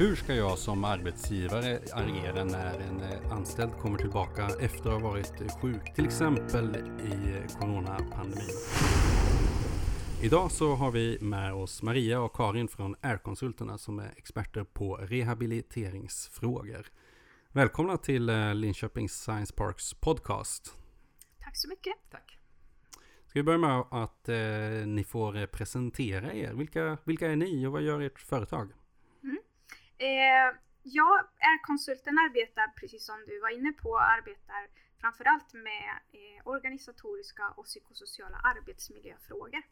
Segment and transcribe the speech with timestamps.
[0.00, 5.08] Hur ska jag som arbetsgivare agera när en eh, anställd kommer tillbaka efter att ha
[5.08, 8.48] varit sjuk, till exempel i coronapandemin?
[10.22, 14.96] Idag så har vi med oss Maria och Karin från R-konsulterna som är experter på
[14.96, 16.86] rehabiliteringsfrågor.
[17.52, 20.74] Välkomna till eh, Linköping Science Parks podcast.
[21.38, 21.94] Tack så mycket.
[22.10, 22.38] Tack.
[23.26, 26.52] Ska vi börja med att eh, ni får eh, presentera er.
[26.52, 28.72] Vilka, vilka är ni och vad gör ert företag?
[29.98, 34.68] Eh, jag är konsulten arbetar, precis som du var inne på, arbetar
[35.00, 39.62] framförallt med eh, organisatoriska och psykosociala arbetsmiljöfrågor.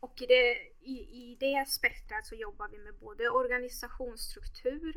[0.00, 4.96] Och i det, i, i det spektrat så jobbar vi med både organisationsstruktur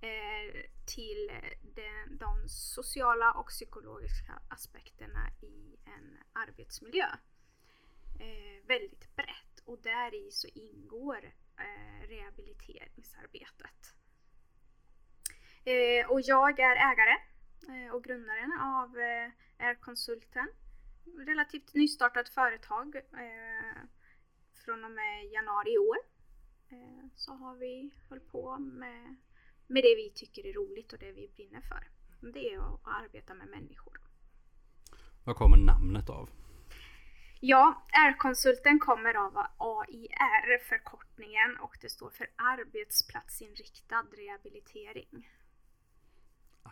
[0.00, 1.30] eh, till
[1.74, 7.06] de, de sociala och psykologiska aspekterna i en arbetsmiljö.
[8.20, 13.94] Eh, väldigt brett och där i så ingår Eh, rehabiliteringsarbetet.
[15.64, 17.16] Eh, och jag är ägare
[17.68, 20.48] eh, och grundaren av eh, R-konsulten.
[21.26, 22.96] Relativt nystartat företag.
[22.96, 23.82] Eh,
[24.64, 25.96] från och med januari i år
[26.68, 29.16] eh, så har vi hållit på med,
[29.66, 31.88] med det vi tycker är roligt och det vi brinner för.
[32.32, 34.00] Det är att arbeta med människor.
[35.24, 36.30] Vad kommer namnet av?
[37.42, 45.30] Ja, R-konsulten kommer av AIR, förkortningen, och det står för arbetsplatsinriktad rehabilitering.
[46.62, 46.70] Ah.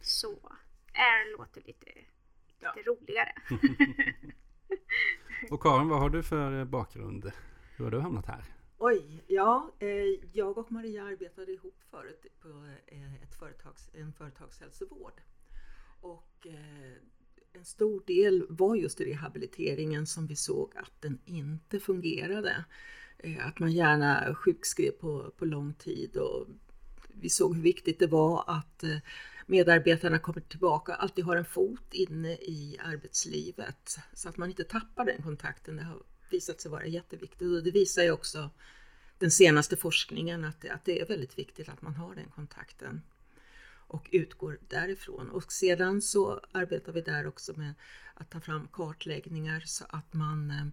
[0.00, 0.52] Så
[0.92, 2.06] R låter lite, lite
[2.60, 2.74] Ja.
[2.86, 3.32] roligare.
[5.50, 7.32] Och Karin, vad har du för bakgrund?
[7.76, 8.44] Hur har du hamnat här?
[8.78, 9.88] Oj, ja, eh,
[10.32, 12.48] jag och Maria arbetade ihop förut på
[12.86, 15.20] eh, ett företags, en företagshälsovård.
[16.00, 16.92] Och eh,
[17.52, 22.64] en stor del var just rehabiliteringen som vi såg att den inte fungerade.
[23.18, 26.46] Eh, att man gärna sjukskrev på, på lång tid och
[27.08, 28.96] vi såg hur viktigt det var att eh,
[29.46, 35.04] medarbetarna kommer tillbaka, alltid har en fot inne i arbetslivet så att man inte tappar
[35.04, 35.76] den kontakten.
[35.76, 38.50] Det har visat sig vara jätteviktigt och det visar ju också
[39.18, 43.02] den senaste forskningen att det, att det är väldigt viktigt att man har den kontakten
[43.88, 45.30] och utgår därifrån.
[45.30, 47.74] Och sedan så arbetar vi där också med
[48.14, 50.66] att ta fram kartläggningar så att man eh,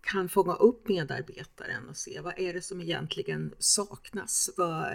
[0.00, 4.50] kan fånga upp medarbetaren och se vad är det som egentligen saknas.
[4.56, 4.92] Vad,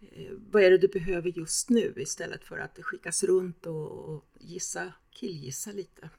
[0.00, 3.90] eh, vad är det du behöver just nu istället för att det skickas runt och,
[3.90, 6.10] och gissa, killgissa lite.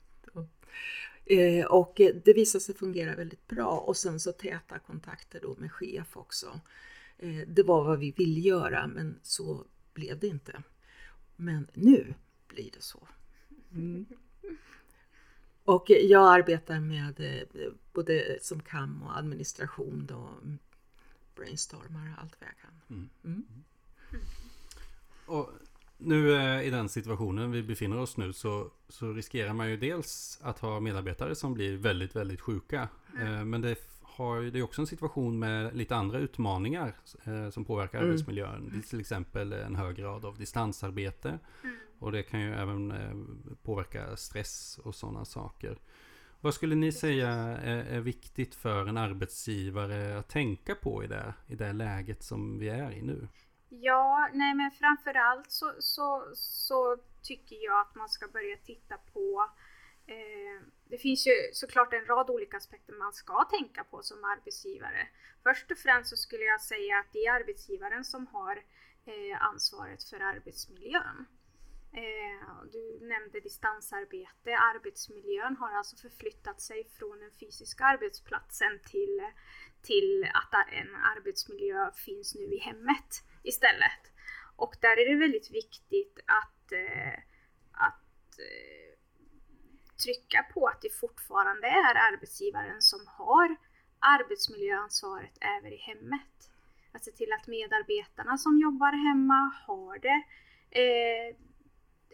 [1.26, 5.72] Eh, och det visar sig fungera väldigt bra och sen så täta kontakter då med
[5.72, 6.60] chef också.
[7.18, 10.64] Eh, det var vad vi ville göra men så blev det inte.
[11.36, 12.14] Men nu
[12.48, 13.08] blir det så.
[13.72, 14.06] Mm.
[15.64, 20.30] Och jag arbetar med eh, både som kam och administration då,
[21.36, 23.10] brainstormar allt vad jag kan.
[23.24, 23.44] Mm.
[25.26, 25.50] Och
[25.98, 30.40] nu eh, i den situationen vi befinner oss nu så, så riskerar man ju dels
[30.42, 32.90] att ha medarbetare som blir väldigt, väldigt sjuka.
[33.20, 33.76] Eh, Men det
[34.18, 38.10] har det också en situation med lite andra utmaningar eh, som påverkar Mm.
[38.10, 38.70] arbetsmiljön.
[38.74, 41.40] Det är till exempel en hög grad av distansarbete.
[42.00, 45.78] Och det kan ju även eh, påverka stress och sådana saker.
[46.42, 51.34] Vad skulle ni säga är, är viktigt för en arbetsgivare att tänka på i det,
[51.48, 53.28] i det läget som vi är i nu?
[53.70, 59.50] Ja, nej men framförallt så, så, så tycker jag att man ska börja titta på
[60.08, 65.08] Eh, det finns ju såklart en rad olika aspekter man ska tänka på som arbetsgivare.
[65.44, 68.56] Först och främst så skulle jag säga att det är arbetsgivaren som har
[69.06, 71.26] eh, ansvaret för arbetsmiljön.
[71.94, 74.58] Eh, du nämnde distansarbete.
[74.58, 79.22] Arbetsmiljön har alltså förflyttat sig från den fysiska arbetsplatsen till,
[79.82, 84.04] till att en arbetsmiljö finns nu i hemmet istället.
[84.56, 87.20] Och där är det väldigt viktigt att, eh,
[87.72, 88.83] att eh,
[89.98, 93.56] trycka på att det fortfarande är arbetsgivaren som har
[94.00, 96.50] arbetsmiljöansvaret även i hemmet.
[96.92, 100.24] Att se till att medarbetarna som jobbar hemma har det.
[100.82, 101.36] Eh,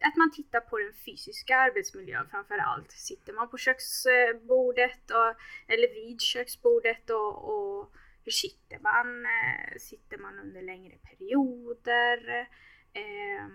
[0.02, 2.92] att man tittar på den fysiska arbetsmiljön framför allt.
[2.92, 5.36] Sitter man på köksbordet och,
[5.68, 7.94] eller vid köksbordet och, och
[8.26, 9.26] hur sitter man?
[9.26, 12.48] Eh, sitter man under längre perioder?
[12.94, 13.48] Eh,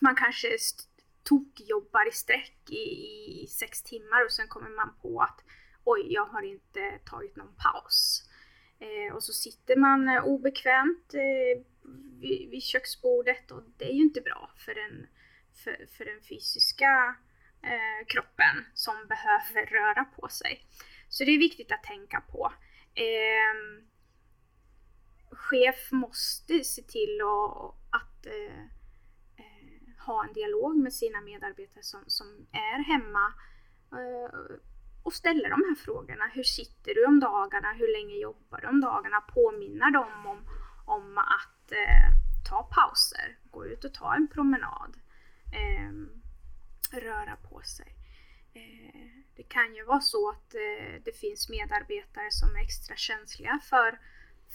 [0.00, 0.93] man kanske st-
[1.24, 2.84] tokjobbar i sträck i,
[3.42, 5.40] i sex timmar och sen kommer man på att
[5.84, 8.30] oj, jag har inte tagit någon paus.
[8.78, 11.62] Eh, och så sitter man eh, obekvämt eh,
[12.20, 15.06] vid, vid köksbordet och det är ju inte bra för den,
[15.64, 17.16] för, för den fysiska
[17.62, 20.66] eh, kroppen som behöver röra på sig.
[21.08, 22.52] Så det är viktigt att tänka på.
[22.94, 23.84] Eh,
[25.30, 27.20] chef måste se till
[27.90, 28.73] att eh,
[30.06, 33.32] ha en dialog med sina medarbetare som, som är hemma
[33.92, 34.56] eh,
[35.02, 36.30] och ställa de här frågorna.
[36.34, 37.72] Hur sitter du om dagarna?
[37.72, 39.20] Hur länge jobbar du om dagarna?
[39.20, 40.38] Påminna dem om,
[40.86, 42.08] om att eh,
[42.48, 44.96] ta pauser, gå ut och ta en promenad,
[45.52, 45.92] eh,
[47.00, 47.94] röra på sig.
[48.54, 53.60] Eh, det kan ju vara så att eh, det finns medarbetare som är extra känsliga
[53.62, 53.98] för,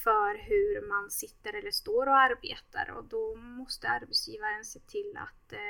[0.04, 5.54] för hur man sitter eller står och arbetar och då måste arbetsgivaren se till att
[5.54, 5.70] eh,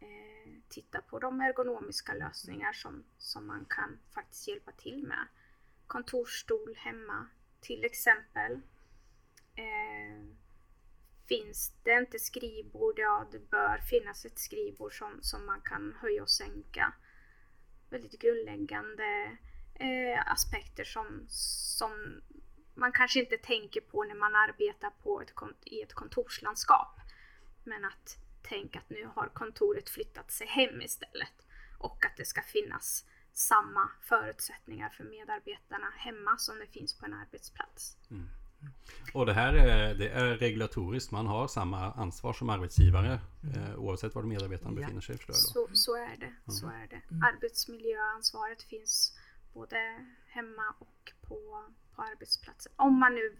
[0.00, 0.28] eh
[0.68, 5.28] titta på de ergonomiska lösningar som, som man kan faktiskt hjälpa till med.
[5.86, 7.28] Kontorsstol hemma
[7.60, 8.52] till exempel.
[9.54, 10.24] Eh,
[11.28, 16.22] finns det inte skrivbord, ja det bör finnas ett skrivbord som, som man kan höja
[16.22, 16.94] och sänka.
[17.90, 19.38] Väldigt grundläggande
[19.74, 22.22] eh, aspekter som, som
[22.78, 25.32] man kanske inte tänker på när man arbetar på ett,
[25.64, 27.00] i ett kontorslandskap.
[27.64, 31.46] Men att tänka att nu har kontoret flyttat sig hem istället
[31.78, 37.14] och att det ska finnas samma förutsättningar för medarbetarna hemma som det finns på en
[37.14, 37.96] arbetsplats.
[38.10, 38.28] Mm.
[39.14, 41.10] Och det här är, det är regulatoriskt.
[41.10, 43.64] Man har samma ansvar som arbetsgivare mm.
[43.64, 44.80] eh, oavsett var medarbetaren ja.
[44.80, 45.16] befinner sig.
[45.16, 45.42] Förstår jag.
[45.42, 46.26] Så, så är det.
[46.26, 46.50] Mm.
[46.50, 47.02] Så är det.
[47.10, 47.22] Mm.
[47.22, 49.18] Arbetsmiljöansvaret finns
[49.54, 51.64] både hemma och på,
[51.98, 52.72] på arbetsplatsen.
[52.76, 53.36] Om man nu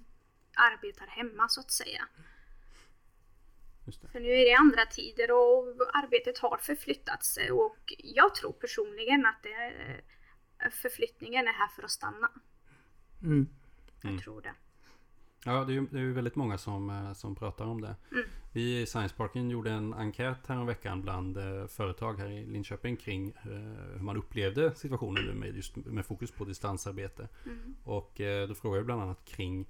[0.57, 2.09] arbetar hemma så att säga.
[4.13, 9.27] För nu är det andra tider och arbetet har förflyttat sig och jag tror personligen
[9.27, 9.73] att det,
[10.71, 12.31] förflyttningen är här för att stanna.
[13.23, 13.49] Mm.
[14.03, 14.23] Jag mm.
[14.23, 14.55] tror det.
[15.45, 17.97] Ja, det är, ju, det är väldigt många som, eh, som pratar om det.
[18.13, 18.25] Mm.
[18.53, 23.29] Vi i Science Parken gjorde en enkät häromveckan bland eh, företag här i Linköping kring
[23.29, 23.51] eh,
[23.95, 27.29] hur man upplevde situationen nu med, just, med fokus på distansarbete.
[27.45, 27.75] Mm.
[27.85, 29.67] Och då frågade jag bland annat kring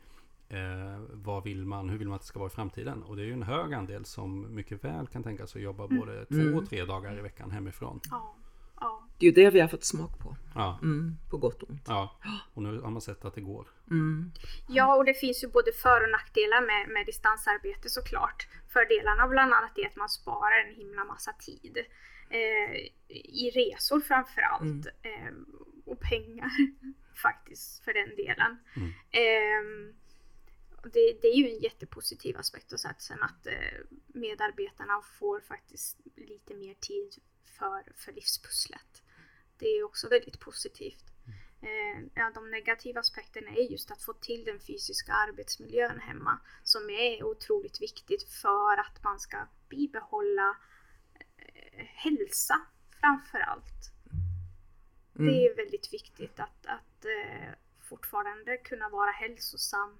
[0.50, 3.02] Eh, vad vill man, hur vill man att det ska vara i framtiden?
[3.02, 5.84] Och det är ju en hög andel som mycket väl kan tänka sig att jobba
[5.84, 5.98] mm.
[5.98, 8.00] både två och tre dagar i veckan hemifrån.
[8.10, 8.34] Ja.
[9.18, 10.36] Det är ju det vi har fått smak på.
[10.54, 10.78] Ja.
[10.82, 11.84] Mm, på gott och ont.
[11.86, 12.18] Ja,
[12.54, 13.68] och nu har man sett att det går.
[13.90, 14.32] Mm.
[14.68, 18.48] Ja, och det finns ju både för och nackdelar med, med distansarbete såklart.
[18.72, 21.78] Fördelarna bland annat är att man sparar en himla massa tid.
[22.30, 22.76] Eh,
[23.08, 24.62] I resor framförallt.
[24.62, 24.82] Mm.
[25.02, 25.32] Eh,
[25.84, 26.50] och pengar
[27.22, 28.58] faktiskt för den delen.
[29.10, 29.92] Eh,
[30.82, 36.54] det, det, är ju en jättepositiv aspekt och sen att eh, medarbetarna får faktiskt lite
[36.54, 37.10] mer tid
[37.58, 39.02] för, för livspusslet.
[39.58, 41.04] Det är också väldigt positivt.
[41.60, 46.90] Eh, ja, de negativa aspekterna är just att få till den fysiska arbetsmiljön hemma som
[46.90, 49.38] är otroligt viktigt för att man ska
[49.68, 50.56] bibehålla
[51.36, 52.60] eh, hälsa
[53.00, 53.92] framför allt.
[55.18, 55.32] Mm.
[55.32, 59.98] Det är väldigt viktigt att, att eh, fortfarande kunna vara hälsosam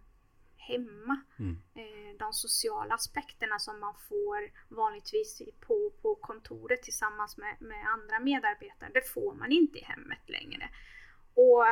[0.68, 1.20] hemma.
[1.38, 1.58] Mm.
[1.74, 8.20] Eh, de sociala aspekterna som man får vanligtvis på, på kontoret tillsammans med, med andra
[8.20, 10.68] medarbetare, det får man inte i hemmet längre.
[11.34, 11.68] Och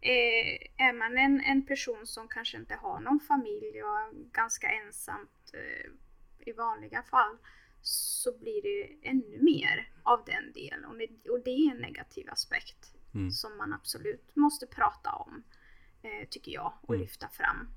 [0.00, 5.50] eh, är man en, en person som kanske inte har någon familj och ganska ensamt
[5.54, 5.90] eh,
[6.48, 7.36] i vanliga fall
[7.82, 12.30] så blir det ännu mer av den delen och det, och det är en negativ
[12.30, 13.30] aspekt mm.
[13.30, 15.42] som man absolut måste prata om,
[16.30, 17.00] tycker jag, och mm.
[17.00, 17.68] lyfta fram.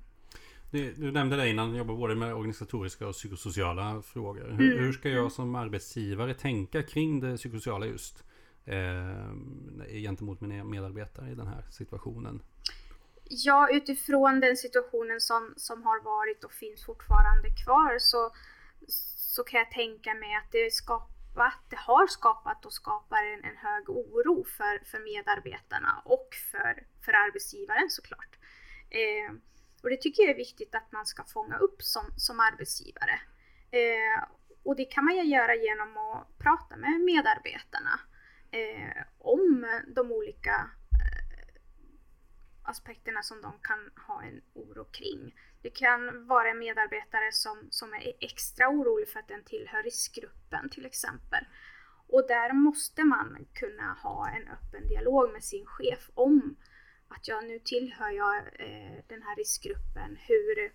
[0.74, 4.50] Du nämnde det innan, jobbar både med organisatoriska och psykosociala frågor.
[4.50, 4.84] Hur, mm.
[4.84, 8.24] hur ska jag som arbetsgivare tänka kring det psykosociala just?
[8.64, 12.42] Eh, gentemot mina medarbetare i den här situationen?
[13.24, 18.30] Ja, utifrån den situationen som, som har varit och finns fortfarande kvar så,
[19.34, 23.56] så kan jag tänka mig att det, skapat, det har skapat och skapar en, en
[23.56, 28.38] hög oro för, för medarbetarna och för, för arbetsgivaren såklart.
[28.90, 29.34] Eh,
[29.84, 33.20] och det tycker jag är viktigt att man ska fånga upp som, som arbetsgivare.
[33.70, 34.28] Eh,
[34.62, 38.00] och det kan man ju göra genom att prata med medarbetarna
[38.50, 41.60] eh, om de olika eh,
[42.62, 45.34] aspekterna som de kan ha en oro kring.
[45.62, 50.70] Det kan vara en medarbetare som, som är extra orolig för att den tillhör riskgruppen
[50.70, 51.44] till exempel.
[52.08, 56.56] Och där måste man kunna ha en öppen dialog med sin chef om
[57.16, 60.16] att jag nu tillhör jag eh, den här riskgruppen.
[60.20, 60.72] Hur,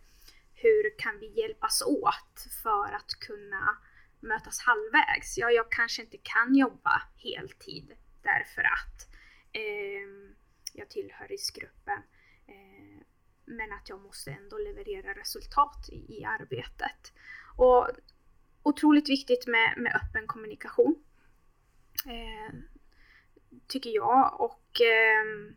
[0.54, 3.78] hur kan vi hjälpas åt för att kunna
[4.20, 5.38] mötas halvvägs?
[5.38, 9.08] Ja, jag kanske inte kan jobba heltid därför att
[9.52, 10.34] eh,
[10.74, 12.02] jag tillhör riskgruppen.
[12.48, 13.06] Eh,
[13.46, 17.14] men att jag måste ändå leverera resultat i, i arbetet.
[17.56, 17.90] Och
[18.64, 21.04] otroligt viktigt med, med öppen kommunikation.
[22.06, 22.56] Eh,
[23.68, 24.42] tycker jag.
[24.42, 25.54] Och eh,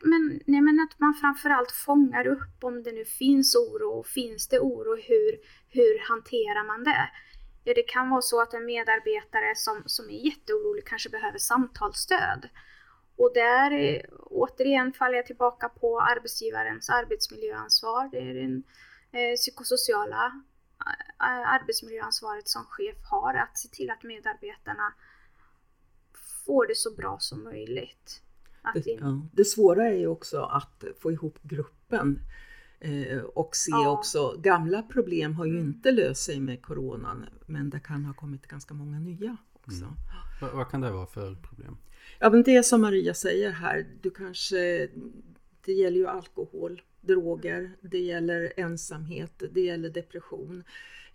[0.00, 4.04] men, nej, men att man framförallt fångar upp om det nu finns oro.
[4.04, 7.10] Finns det oro, hur, hur hanterar man det?
[7.64, 12.48] Ja, det kan vara så att en medarbetare som, som är jätteorolig kanske behöver samtalsstöd.
[13.16, 18.08] Och där, återigen, faller jag tillbaka på arbetsgivarens arbetsmiljöansvar.
[18.12, 18.62] Det är den
[19.12, 20.42] eh, psykosociala
[21.20, 24.94] eh, arbetsmiljöansvaret som chef har, att se till att medarbetarna
[26.46, 28.22] får det så bra som möjligt.
[28.74, 29.28] Det, ja.
[29.32, 32.20] det, svåra är ju också att få ihop gruppen
[32.80, 33.90] eh, och se ja.
[33.90, 35.66] också, gamla problem har ju mm.
[35.66, 39.84] inte löst sig med coronan men det kan ha kommit ganska många nya också.
[39.84, 39.94] Mm.
[40.40, 41.76] Vad, vad kan det vara för problem?
[42.18, 44.88] Ja men det som Maria säger här, du kanske,
[45.64, 50.64] det gäller ju alkohol, droger, det gäller ensamhet, det gäller depression.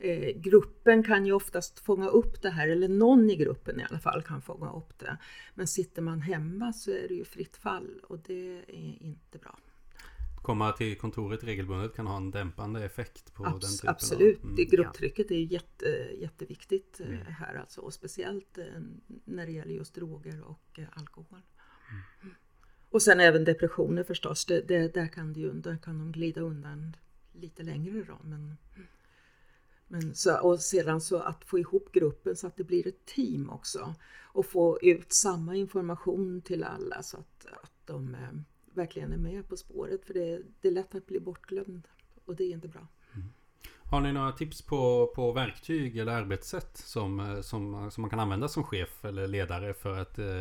[0.04, 4.00] Eh, gruppen kan ju oftast fånga upp det här, eller någon i gruppen i alla
[4.00, 5.18] fall kan fånga upp det.
[5.56, 9.60] Men sitter man hemma så är det ju fritt fall och det är inte bra.
[10.42, 14.50] Komma till kontoret regelbundet kan ha en dämpande effekt på Abs den typen Absolut, av...
[14.50, 14.66] mm.
[14.70, 17.26] grupptrycket är jätte, jätteviktigt eh, mm.
[17.26, 18.66] här alltså och speciellt eh,
[19.26, 21.42] när det gäller just droger och alkohol.
[22.22, 22.36] Mm.
[22.90, 26.42] Och sen även depressioner förstås, det, det, där, kan det ju, där kan de glida
[26.42, 26.96] undan
[27.34, 28.20] lite längre då.
[28.24, 28.58] Men,
[29.88, 33.50] men så, och sedan så att få ihop gruppen så att det blir ett team
[33.50, 33.96] också
[34.34, 38.30] och få ut samma information till alla så att, att de eh,
[38.74, 41.88] verkligen är med på spåret för det, det är lätt att bli bortglömd
[42.26, 42.88] och det är inte bra.
[43.14, 43.28] Mm.
[43.84, 48.20] Har ni några tips på, på verktyg eller arbetssätt som, eh, som, som man kan
[48.20, 50.40] använda som chef eller ledare för att eh,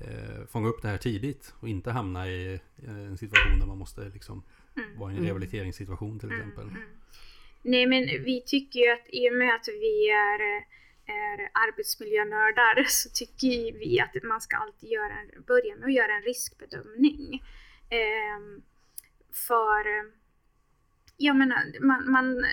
[0.00, 4.08] eh, fånga upp det här tidigt och inte hamna i en situation där man måste
[4.08, 4.42] liksom
[4.76, 4.98] mm.
[4.98, 5.26] vara i en mm.
[5.26, 6.64] rehabiliteringssituation till exempel?
[6.68, 6.82] Mm.
[7.62, 10.40] Nej men vi tycker ju att i och med att vi är,
[11.06, 15.14] är arbetsmiljönördar så tycker vi att man ska alltid göra,
[15.46, 17.42] börja med att göra en riskbedömning.
[17.90, 18.62] Eh,
[19.48, 19.84] för
[21.16, 22.46] jag menar, man, man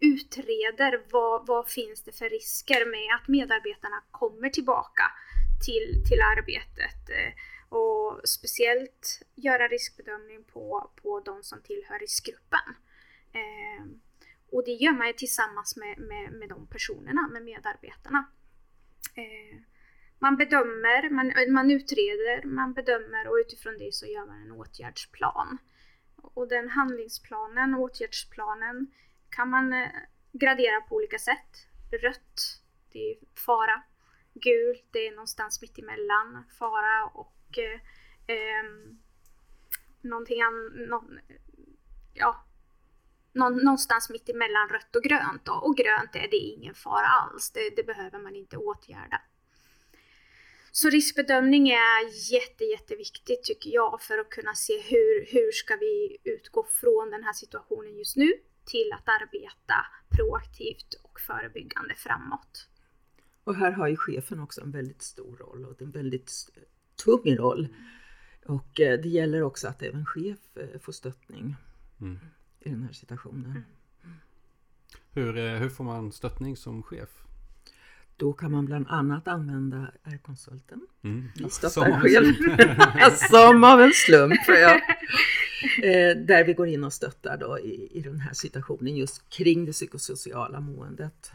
[0.00, 5.02] utreder vad, vad finns det för risker med att medarbetarna kommer tillbaka
[5.66, 7.10] till, till arbetet.
[7.10, 7.32] Eh,
[7.68, 12.74] och speciellt göra riskbedömning på, på de som tillhör riskgruppen.
[13.32, 13.84] Eh,
[14.52, 18.24] och det gör man ju tillsammans med, med, med de personerna, med medarbetarna.
[19.14, 19.60] Eh,
[20.18, 25.58] man bedömer, man, man utreder, man bedömer och utifrån det så gör man en åtgärdsplan.
[26.16, 28.86] Och den handlingsplanen, åtgärdsplanen,
[29.30, 29.88] kan man eh,
[30.32, 31.66] gradera på olika sätt.
[32.02, 33.16] Rött, det är
[33.46, 33.82] fara.
[34.34, 37.80] Gult, det är någonstans mitt emellan fara och eh,
[38.36, 38.64] eh,
[40.00, 41.02] någonting annat.
[42.14, 42.44] ja,
[43.34, 45.44] någonstans mitt emellan rött och grönt.
[45.44, 45.52] Då.
[45.52, 49.22] Och grönt är det ingen fara alls, det, det, behöver man inte åtgärda.
[50.72, 56.16] Så riskbedömning är jätte, jätteviktigt tycker jag för att kunna se hur, hur ska vi
[56.24, 58.32] utgå från den här situationen just nu
[58.64, 59.74] till att arbeta
[60.16, 62.66] proaktivt och förebyggande framåt.
[63.44, 66.32] Och här har ju chefen också en väldigt stor roll och en väldigt
[67.04, 67.68] tung roll.
[68.46, 71.56] Och eh, det gäller också att även chef eh, får stöttning.
[72.00, 72.18] Mm
[72.60, 73.50] i den här situationen.
[73.50, 73.62] Mm.
[75.12, 77.08] Hur, eh, hur får man stöttning som chef?
[78.16, 80.86] Då kan man bland annat använda R-konsulten.
[81.02, 81.28] Mm.
[81.36, 82.34] Vi stöttar själv.
[83.30, 84.40] som av en slump.
[84.48, 84.80] Ja.
[85.82, 89.64] Eh, där vi går in och stöttar då i, i den här situationen just kring
[89.64, 91.32] det psykosociala måendet.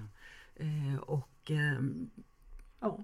[0.56, 0.94] Mm.
[0.94, 2.10] Eh, och ehm,
[2.86, 3.04] Ja.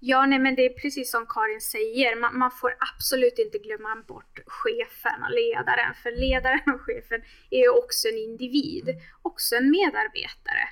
[0.00, 4.02] Ja, nej men det är precis som Karin säger, man, man, får absolut inte glömma
[4.08, 7.20] bort chefen och ledaren, för ledaren och chefen
[7.50, 8.88] är ju också en individ,
[9.22, 10.64] också en medarbetare.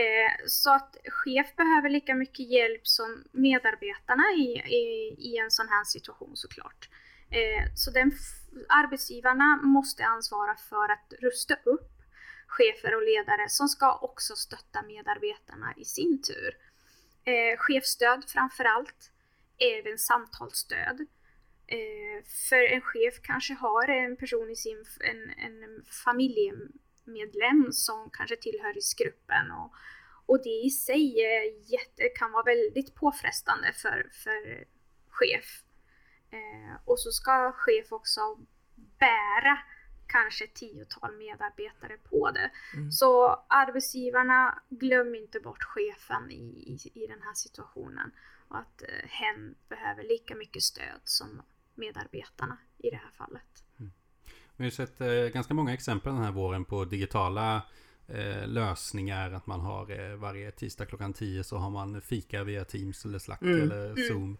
[0.00, 4.48] Eh, så att chef behöver lika mycket hjälp som medarbetarna i,
[4.80, 6.88] i, i en sån här situation såklart.
[7.30, 8.12] Eh, så den
[8.68, 11.90] arbetsgivarna måste ansvara för att rusta upp
[12.46, 16.63] chefer och ledare som ska också stötta medarbetarna i sin tur.
[17.24, 19.10] Eh, chefstöd framför allt.
[19.58, 21.06] Även samtalsstöd.
[21.66, 28.36] Eh, för en chef kanske har en person i sin en, en familjemedlem som kanske
[28.36, 29.72] tillhör riskgruppen och,
[30.26, 31.14] och det i sig
[31.72, 34.64] jätte, kan vara väldigt påfrestande för, för
[35.08, 35.62] chef.
[36.30, 38.20] Eh, och så ska chef också
[38.98, 39.58] bära
[40.06, 42.50] kanske ett tiotal medarbetare på det.
[42.74, 42.92] Mm.
[42.92, 46.44] Så arbetsgivarna, glöm inte bort chefen i,
[46.84, 48.12] i, i den här situationen.
[48.48, 51.42] Och att eh, hen behöver lika mycket stöd som
[51.74, 53.64] medarbetarna i det här fallet.
[53.80, 53.92] Mm.
[54.56, 57.62] Vi har sett eh, ganska många exempel den här våren på digitala
[58.08, 59.30] eh, lösningar.
[59.30, 63.18] Att man har eh, varje tisdag klockan 10 så har man fika via Teams eller
[63.18, 63.62] Slack mm.
[63.62, 64.08] eller mm.
[64.08, 64.38] Zoom.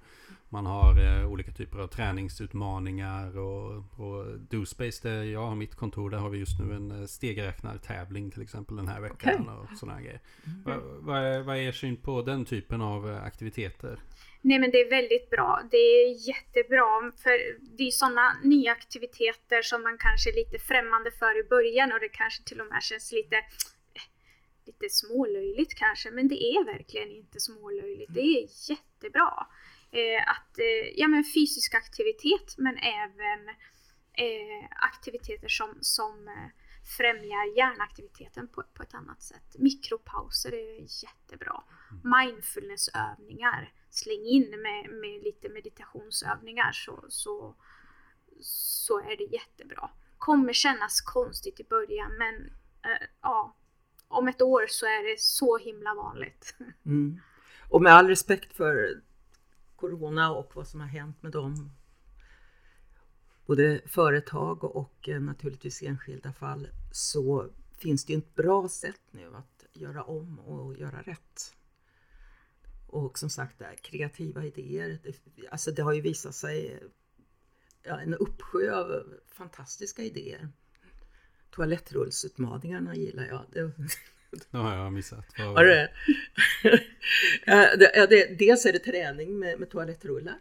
[0.49, 6.11] Man har eh, olika typer av träningsutmaningar och på DoSpace där jag har mitt kontor
[6.11, 9.55] där har vi just nu en eh, stegräknartävling till exempel den här veckan okay.
[9.55, 10.21] och sådana grejer.
[10.47, 10.63] Mm.
[10.65, 13.99] Vad, vad, är, vad är er syn på den typen av eh, aktiviteter?
[14.47, 15.63] Nej men det är väldigt bra.
[15.71, 17.37] Det är jättebra för
[17.77, 22.01] det är sådana nya aktiviteter som man kanske är lite främmande för i början och
[22.01, 24.07] det kanske till och med känns lite eh,
[24.67, 28.15] lite smålöjligt kanske, men det är verkligen inte smålöjligt.
[28.15, 29.47] Det är jättebra.
[29.91, 33.49] Eh, att, eh, ja men fysisk aktivitet men även
[34.25, 36.51] eh, aktiviteter som, som eh,
[36.85, 39.57] främjar hjärnaktiviteten på, på ett annat sätt.
[39.59, 41.63] Mikropauser är jättebra.
[42.05, 43.73] Mindfulnessövningar.
[43.91, 47.55] Släng in med, med lite meditationsövningar så, så,
[48.41, 49.91] så är det jättebra.
[50.19, 52.35] Kommer kännas konstigt i början men
[52.93, 53.57] äh, ja,
[54.09, 56.57] om ett år så är det så himla vanligt.
[56.87, 57.21] Mm.
[57.71, 59.03] Och med all respekt för
[59.77, 61.71] Corona och vad som har hänt med dem,
[63.47, 69.35] både företag och eh, naturligtvis enskilda fall, så finns det ju ett bra sätt nu
[69.35, 71.55] att göra om och göra rätt.
[72.87, 74.99] Och som sagt, kreativa idéer.
[75.03, 76.83] Det, alltså det har ju visat sig
[77.83, 80.49] ja, en uppsjö av fantastiska idéer.
[81.51, 83.45] Toalettrullsutmaningarna gillar jag.
[83.53, 83.61] Det,
[84.51, 85.27] det har jag missat.
[85.37, 85.91] Har du det?
[88.07, 88.39] det?
[88.39, 90.41] Dels är det träning med, med toalettrullar.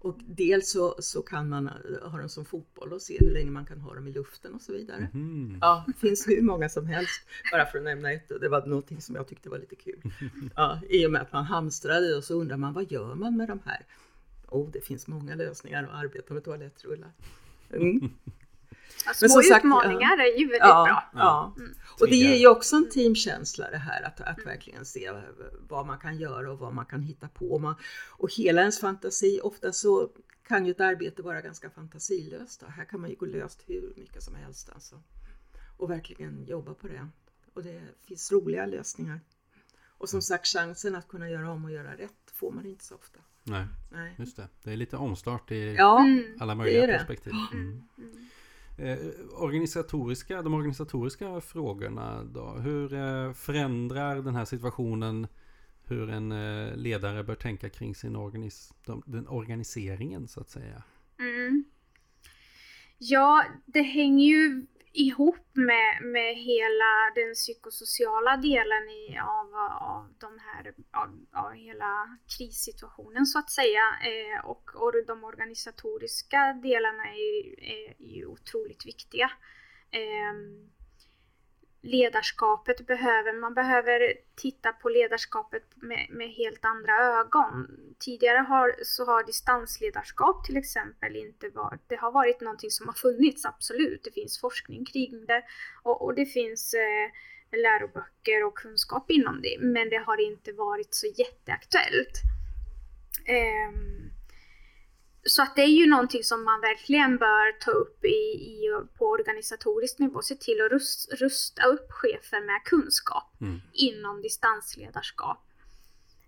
[0.00, 1.70] Och dels så, så kan man
[2.02, 4.60] ha dem som fotboll och se hur länge man kan ha dem i luften och
[4.60, 5.08] så vidare.
[5.14, 5.58] Mm.
[5.60, 8.28] Ja, det finns hur många som helst, bara för att nämna ett.
[8.40, 10.00] Det var någonting som jag tyckte var lite kul.
[10.56, 13.48] Ja, I och med att man hamstrade och så undrar man vad gör man med
[13.48, 13.86] de här?
[14.48, 17.12] Oh, det finns många lösningar att arbeta med toalettrullar.
[17.70, 18.10] Mm.
[19.08, 21.20] Ja, små utmaningar sagt, är ju väldigt ja, bra.
[21.22, 21.54] Ja.
[21.56, 21.74] Mm.
[22.00, 24.48] Och det ger ju också en teamkänsla det här att, att mm.
[24.48, 25.12] verkligen se
[25.68, 27.58] vad man kan göra och vad man kan hitta på.
[27.58, 27.74] Man,
[28.10, 30.10] och hela ens fantasi, ofta så
[30.48, 32.60] kan ju ett arbete vara ganska fantasilöst.
[32.60, 32.66] Då.
[32.66, 35.02] Här kan man ju gå löst hur mycket som helst alltså.
[35.76, 37.08] Och verkligen jobba på det.
[37.54, 39.20] Och det finns roliga lösningar.
[39.86, 42.94] Och som sagt chansen att kunna göra om och göra rätt får man inte så
[42.94, 43.20] ofta.
[43.44, 44.14] Nej, Nej.
[44.18, 44.48] just det.
[44.62, 46.06] Det är lite omstart i ja,
[46.40, 47.32] alla möjliga perspektiv.
[47.52, 47.82] Mm.
[47.98, 48.28] Mm.
[48.78, 48.98] Eh,
[49.32, 52.50] organisatoriska, de organisatoriska frågorna då?
[52.50, 55.26] Hur eh, förändrar den här situationen
[55.88, 58.74] hur en eh, ledare bör tänka kring sin organis
[59.06, 60.82] den organiseringen så att säga?
[61.18, 61.64] Mm.
[62.98, 70.38] Ja, det hänger ju ihop med, med hela den psykosociala delen i, av, av, de
[70.38, 73.82] här, av, av hela krissituationen så att säga.
[74.02, 79.30] Eh, och, och de organisatoriska delarna är, är ju otroligt viktiga.
[79.90, 80.34] Eh,
[81.82, 87.66] ledarskapet behöver, man behöver titta på ledarskapet med, med, helt andra ögon.
[87.98, 92.94] Tidigare har, så har distansledarskap till exempel inte varit, det har varit någonting som har
[92.94, 94.04] funnits, absolut.
[94.04, 95.42] Det finns forskning kring det
[95.82, 100.94] och, och det finns eh, läroböcker och kunskap inom det, men det har inte varit
[100.94, 102.22] så jätteaktuellt.
[103.24, 104.07] Eh,
[105.28, 108.58] så att det är ju någonting som man verkligen bör ta upp i, i
[108.98, 110.22] på organisatorisk nivå.
[110.22, 113.60] Se till att rust, rusta upp chefer med kunskap mm.
[113.72, 115.44] inom distansledarskap.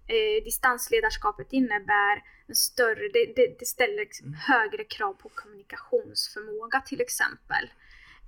[0.07, 4.35] Eh, distansledarskapet innebär en större, det, det, det ställer mm.
[4.35, 7.71] högre krav på kommunikationsförmåga till exempel.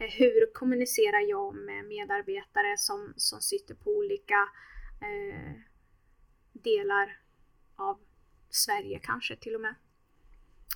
[0.00, 4.48] Eh, hur kommunicerar jag med medarbetare som, som sitter på olika
[5.00, 5.52] eh,
[6.52, 7.18] delar
[7.76, 7.98] av
[8.50, 9.74] Sverige kanske till och med.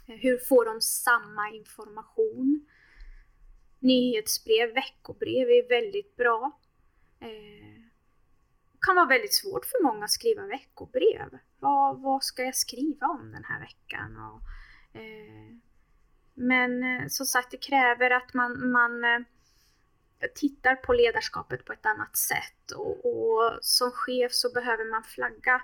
[0.06, 2.66] Hur får de samma information?
[3.78, 6.60] Nyhetsbrev, veckobrev är väldigt bra.
[7.20, 7.82] Eh,
[8.80, 11.38] kan vara väldigt svårt för många att skriva veckobrev.
[11.58, 14.16] Vad, vad ska jag skriva om den här veckan?
[14.16, 14.40] Och,
[15.00, 15.56] eh,
[16.34, 19.20] men eh, som sagt, det kräver att man, man eh,
[20.34, 25.62] tittar på ledarskapet på ett annat sätt och, och som chef så behöver man flagga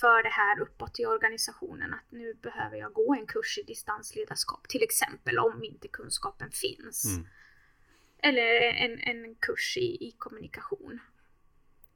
[0.00, 4.68] för det här uppåt i organisationen att nu behöver jag gå en kurs i distansledarskap
[4.68, 7.04] till exempel om inte kunskapen finns.
[7.04, 7.28] Mm.
[8.18, 11.00] Eller en, en kurs i, i kommunikation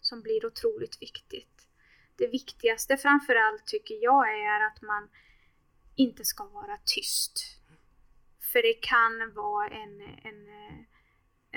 [0.01, 1.69] som blir otroligt viktigt.
[2.17, 5.09] Det viktigaste framförallt tycker jag är att man
[5.97, 7.59] inte ska vara tyst.
[8.53, 10.49] För det kan vara en, en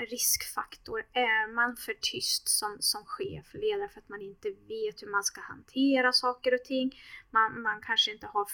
[0.06, 0.98] riskfaktor.
[1.12, 5.24] Är man för tyst som, som chef, ledare för att man inte vet hur man
[5.24, 7.00] ska hantera saker och ting.
[7.30, 8.46] Man, man kanske inte har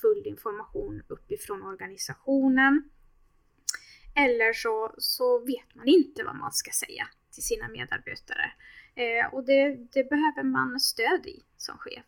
[0.00, 2.90] full information uppifrån organisationen.
[4.14, 8.52] Eller så, så vet man inte vad man ska säga till sina medarbetare.
[8.94, 12.04] Eh, och det, det behöver man stöd i som chef.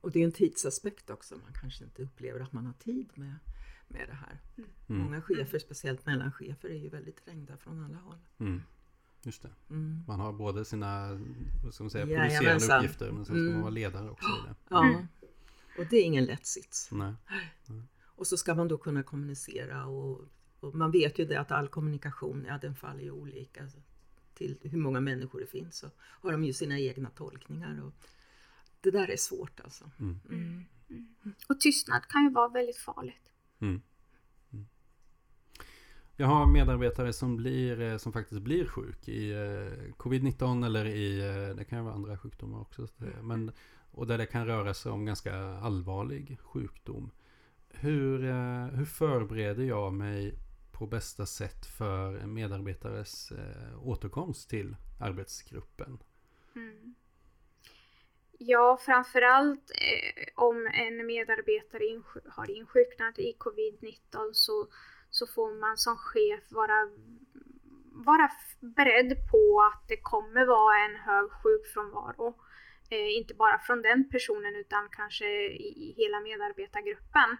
[0.00, 1.36] Och det är en tidsaspekt också.
[1.36, 3.38] Man kanske inte upplever att man har tid med,
[3.94, 4.40] med det här.
[4.88, 5.02] Mm.
[5.02, 8.18] Många chefer, speciellt mellanchefer, är ju väldigt trängda från alla håll.
[8.38, 8.62] Mm.
[9.22, 9.50] Just det.
[9.70, 10.04] Mm.
[10.06, 11.20] Man har både sina
[11.64, 12.44] vad ska man säga, Jajamensan.
[12.44, 13.60] producerande uppgifter men sen ska man Mm.
[13.60, 14.54] vara ledare också i det.
[14.68, 14.84] Ja.
[14.84, 15.06] Mm.
[15.78, 16.88] Och det är ingen lätt sits.
[16.92, 17.14] Nej.
[18.04, 20.20] Och så ska man då kunna kommunicera och,
[20.60, 23.68] och man vet ju det att all kommunikation, ja den faller ju olika
[24.34, 25.76] till hur många människor det finns.
[25.78, 27.82] Så har de ju sina egna tolkningar.
[27.82, 27.92] Och
[28.80, 29.90] det där är svårt alltså.
[30.00, 30.20] Mm.
[30.30, 30.64] Mm.
[31.48, 33.30] Och tystnad kan ju vara väldigt farligt.
[33.60, 33.80] Mm.
[34.52, 34.66] Mm.
[36.16, 41.20] Jag har medarbetare som, blir, eh, som faktiskt blir sjuk i eh, covid-19 eller i,
[41.20, 42.86] eh, det kan ju vara andra sjukdomar också.
[42.86, 43.52] så det- Men,
[43.90, 47.10] och där det kan röra sig om ganska allvarlig sjukdom.
[47.68, 50.38] Hur, eh, hur förbereder jag mig
[50.72, 55.98] på bästa sätt för en medarbetares eh, återkomst till arbetsgruppen?
[56.56, 56.94] Mm.
[58.46, 64.68] Ja, framförallt eh, om en medarbetare insj- har insjuknat i covid-19 så,
[65.10, 66.90] så får man som chef vara,
[68.06, 68.30] vara
[68.60, 72.34] beredd på att det kommer vara en hög sjukfrånvaro.
[72.90, 75.26] Eh, inte bara från den personen utan kanske
[75.66, 77.36] i, i hela medarbetargruppen.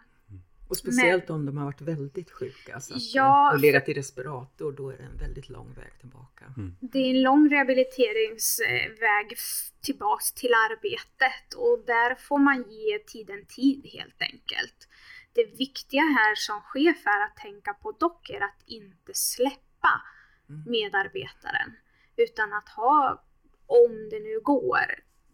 [0.68, 4.72] Och speciellt om de har varit väldigt sjuka så att, Ja, och legat i respirator,
[4.72, 6.44] då är det en väldigt lång väg tillbaka.
[6.80, 9.36] Det är en lång rehabiliteringsväg
[9.80, 14.88] tillbaks till arbetet och där får man ge tiden tid helt enkelt.
[15.32, 20.02] Det viktiga här som chef är att tänka på dock är att inte släppa
[20.48, 20.64] Mm.
[20.70, 21.76] medarbetaren
[22.16, 23.22] utan att ha,
[23.66, 24.86] om det nu går,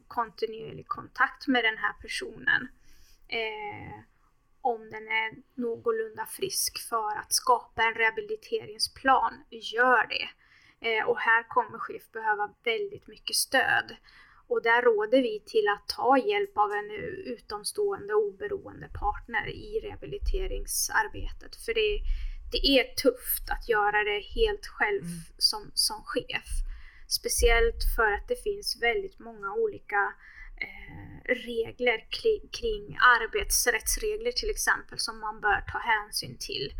[0.09, 2.69] kontinuerlig kontakt med den här personen.
[3.29, 4.01] Eh,
[4.63, 10.29] om den är någorlunda frisk för att skapa en rehabiliteringsplan, gör det.
[10.89, 13.97] Eh, och här kommer chef behöva väldigt mycket stöd.
[14.49, 16.91] Och där råder vi till att ta hjälp av en
[17.35, 21.57] utomstående oberoende partner i rehabiliteringsarbetet.
[21.65, 22.01] För det,
[22.53, 25.19] det är tufft att göra det helt själv Mm.
[25.39, 26.51] som, som chef.
[27.09, 30.15] Speciellt för att det finns väldigt många olika
[31.25, 32.07] regler
[32.51, 36.73] kring, arbetsrättsregler till exempel som man bör ta hänsyn till.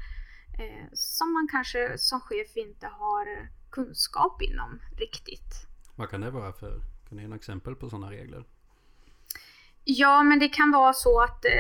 [0.59, 5.67] Eh, som man kanske som chef inte har kunskap inom riktigt.
[5.97, 6.81] Vad kan det vara för?
[7.09, 8.45] Kan du ge några exempel på sådana regler?
[9.85, 11.51] Ja, men det kan vara så att eh,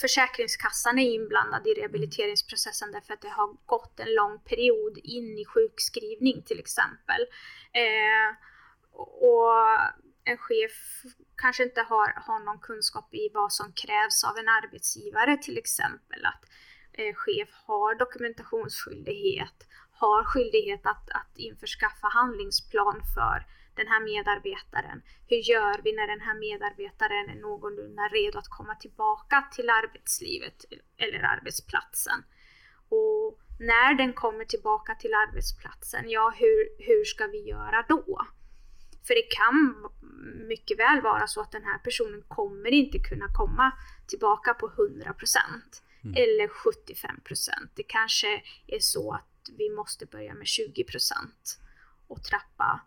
[0.00, 5.44] Försäkringskassan är inblandad i rehabiliteringsprocessen därför att det har gått en lång period in i
[5.44, 7.20] sjukskrivning till exempel.
[7.72, 8.36] Eh,
[8.98, 9.52] och
[10.30, 11.02] en chef
[11.36, 16.24] kanske inte har, har någon kunskap i vad som krävs av en arbetsgivare till exempel.
[16.24, 16.42] Att
[16.92, 19.58] eh, chef har dokumentationsskyldighet,
[19.90, 25.02] har skyldighet att, att införskaffa handlingsplan för den här medarbetaren.
[25.28, 30.64] Hur gör vi när den här medarbetaren är någorlunda redo att komma tillbaka till arbetslivet
[30.96, 32.20] eller arbetsplatsen?
[32.88, 38.26] Och när den kommer tillbaka till arbetsplatsen, ja hur, hur ska vi göra då?
[39.08, 39.56] För det kan
[40.48, 43.72] mycket väl vara så att den här personen kommer inte kunna komma
[44.06, 46.14] tillbaka på 100% Mm.
[46.16, 47.70] eller 75%.
[47.74, 51.58] Det kanske är så att vi måste börja med 20%
[52.06, 52.80] och trappa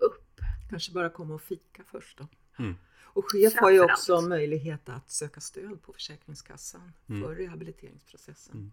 [0.00, 0.40] upp.
[0.70, 2.26] Kanske bara komma och fika först då.
[2.58, 2.76] Mm.
[3.04, 7.22] Och chef har ju också möjlighet att söka stöd på Försäkringskassan Mm.
[7.22, 8.54] för rehabiliteringsprocessen.
[8.54, 8.72] Mm.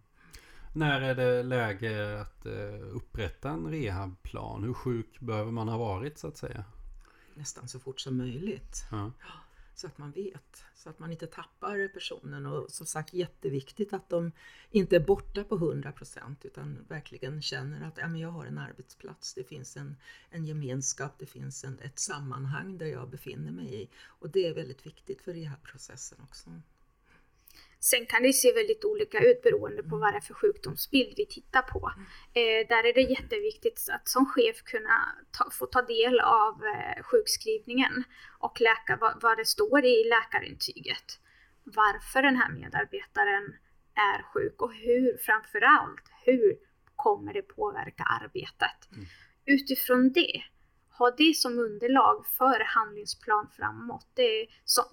[0.74, 4.64] När är det läge att eh, upprätta en rehabplan?
[4.64, 6.64] Hur sjuk behöver man ha varit så att säga?
[7.38, 8.86] Nästan så fort som möjligt.
[8.92, 9.12] Ja.
[9.76, 12.46] Så att man vet, så att man inte tappar personen.
[12.46, 14.32] Och som sagt jätteviktigt att de
[14.72, 19.34] inte är borta på 100% utan verkligen känner att ja, men jag har en arbetsplats,
[19.34, 19.96] det finns en,
[20.30, 23.90] en gemenskap, det finns en, ett sammanhang där jag befinner mig i.
[24.06, 26.50] Och det är väldigt viktigt för rehabprocessen också.
[27.90, 31.26] Sen kan det se väldigt olika ut beroende på vad det är för sjukdomsbild vi
[31.26, 31.92] tittar på.
[32.34, 34.98] Eh, där är det jätteviktigt att som chef kunna
[35.38, 38.04] ta, få ta del av eh, sjukskrivningen
[38.40, 41.20] och läka, vad, vad det står i läkarintyget.
[41.64, 43.56] Varför den här medarbetaren
[43.96, 46.58] är sjuk och hur, framförallt, hur
[46.96, 48.80] kommer det påverka arbetet?
[48.92, 49.06] Mm.
[49.46, 50.44] Utifrån det,
[50.98, 54.08] ha det som underlag för handlingsplan framåt.
[54.14, 54.86] Det är som,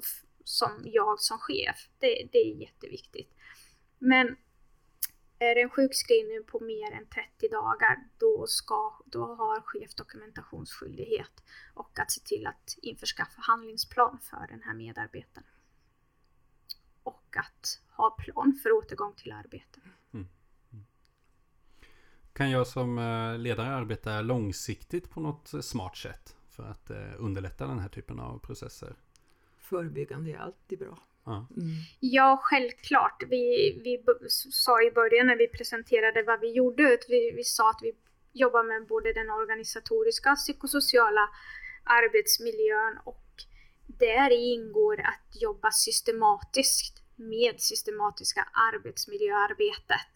[0.44, 1.88] som jag som chef.
[1.98, 3.34] Det, det är jätteviktigt.
[3.98, 4.36] Men
[5.38, 11.42] är det en sjukskrivning på mer än 30 dagar, då, ska, då har chef dokumentationsskyldighet
[11.74, 15.46] och att se till att införskaffa handlingsplan för den här medarbetaren.
[17.02, 19.80] Och att ha plan för återgång till arbete.
[20.12, 20.26] Mm.
[20.72, 20.84] Mm.
[22.32, 27.66] Kan jag som eh, ledare arbeta långsiktigt på något smart sätt för att eh, underlätta
[27.66, 28.96] den här typen av processer?
[29.74, 30.98] Förebyggande är alltid bra.
[31.24, 31.68] Ja, mm.
[32.00, 33.22] ja självklart.
[33.30, 33.46] Vi,
[33.84, 34.04] vi
[34.50, 37.92] sa i början när vi presenterade vad vi gjorde, att vi, vi sa att vi
[38.32, 41.28] jobbar med både den organisatoriska, psykosociala
[41.84, 43.26] arbetsmiljön och
[43.86, 50.14] där ingår att jobba systematiskt med systematiska arbetsmiljöarbetet.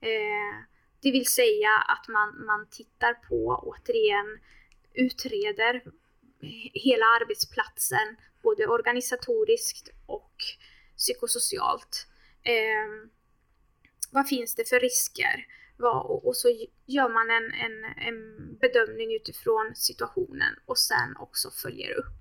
[0.00, 0.54] Eh,
[1.02, 4.38] det vill säga att man, man tittar på, återigen,
[4.94, 5.82] utreder
[6.72, 10.34] hela arbetsplatsen, både organisatoriskt och
[10.96, 12.06] psykosocialt.
[12.42, 13.10] Eh,
[14.12, 15.46] vad finns det för risker?
[15.76, 16.48] Vad, och så
[16.86, 22.20] gör man en, en, en bedömning utifrån situationen och sen också följer upp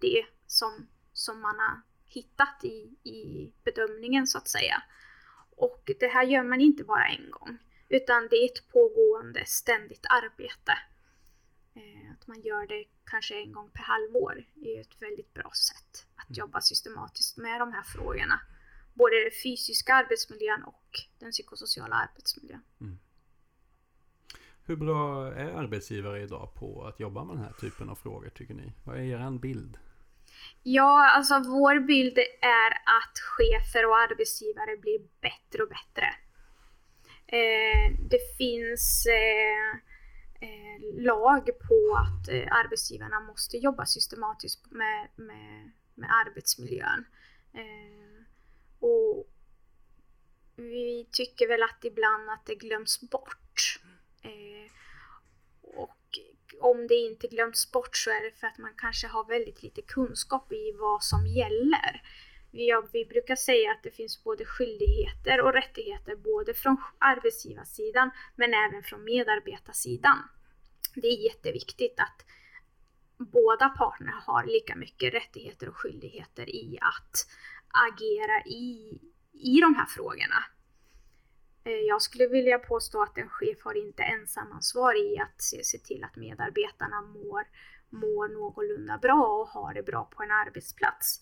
[0.00, 4.82] det som, som man har hittat i, i bedömningen så att säga.
[5.56, 10.06] Och det här gör man inte bara en gång, utan det är ett pågående ständigt
[10.08, 10.72] arbete.
[11.74, 16.06] Eh, att man gör det kanske en gång per halvår är ett väldigt bra sätt
[16.16, 16.38] att mm.
[16.38, 18.40] jobba systematiskt med de här frågorna.
[18.94, 22.62] Både den fysiska arbetsmiljön och den psykosociala arbetsmiljön.
[22.80, 22.98] Mm.
[24.64, 28.54] Hur bra är arbetsgivare idag på att jobba med den här typen av frågor tycker
[28.54, 28.72] ni?
[28.84, 29.78] Vad är er bild?
[30.62, 36.06] Ja, alltså vår bild är att chefer och arbetsgivare blir bättre och bättre.
[37.26, 39.95] Eh, det finns eh,
[40.40, 47.04] eh, lag på att eh, arbetsgivarna måste jobba systematiskt med, med, med arbetsmiljön.
[47.52, 48.22] Eh,
[48.80, 49.26] och
[50.56, 53.80] vi tycker väl att ibland att det glöms bort.
[54.22, 54.72] Eh,
[55.62, 56.18] och
[56.60, 59.82] om det inte glöms bort så är det för att man kanske har väldigt lite
[59.82, 62.02] kunskap i vad som gäller.
[62.50, 68.54] Vi, vi brukar säga att det finns både skyldigheter och rättigheter både från arbetsgivarsidan men
[68.54, 70.18] även från medarbetarsidan.
[70.94, 72.26] Det är jätteviktigt att
[73.18, 77.26] båda parterna har lika mycket rättigheter och skyldigheter i att
[77.92, 79.00] agera i,
[79.32, 80.44] i de här frågorna.
[81.64, 85.78] Eh, jag skulle vilja påstå att en chef har inte ensamansvar i att se, se
[85.78, 87.44] till att medarbetarna mår,
[87.90, 91.20] mår någorlunda bra och har det bra på en arbetsplats.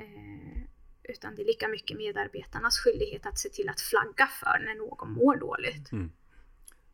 [0.00, 0.62] Eh,
[1.02, 5.12] utan det är lika mycket medarbetarnas skyldighet att se till att flagga för när någon
[5.12, 5.92] mår dåligt.
[5.92, 6.10] Mm.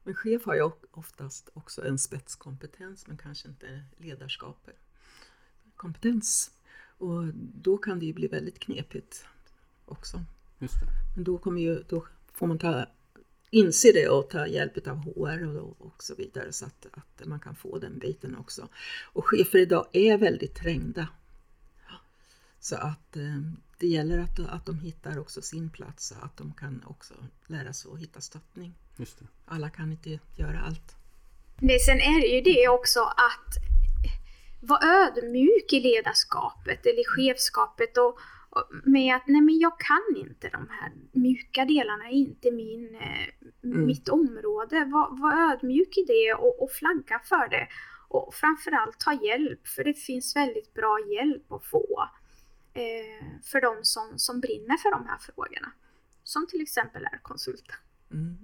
[0.03, 4.77] Men chef har ju oftast också en spetskompetens men kanske inte ledarskapet.
[5.77, 6.51] Kompetens.
[6.99, 9.27] Och då kan det ju bli väldigt knepigt
[9.85, 10.25] också.
[11.17, 12.87] Men då kommer ju, då får man ta,
[13.51, 17.41] inse det och ta hjälp av HR och, och så vidare så att, att man
[17.41, 18.69] kan få den biten också.
[19.05, 21.09] Och chefer idag är väldigt trängda.
[22.69, 23.41] Så att eh,
[23.79, 27.15] det gäller att, att de hittar också sin plats, så att de kan också
[27.47, 28.75] lära sig att hitta stöttning.
[29.45, 30.97] Alla kan inte göra allt.
[31.61, 33.53] Nej, sen är det ju det också att
[34.61, 38.19] vara ödmjuk i ledarskapet eller chefskapet och,
[38.85, 43.29] med att nej men jag kan inte de här mjuka delarna, inte min, eh,
[43.65, 43.87] mm.
[43.87, 44.85] mitt område.
[44.85, 47.69] Var, var ödmjuk i det och, och flagga för det.
[48.09, 52.09] Och framförallt ta hjälp, för det finns väldigt bra hjälp att få
[52.77, 55.73] eh, för de som, som brinner för de här frågorna.
[56.23, 57.77] Som till exempel är konsulten.
[58.13, 58.39] Mm.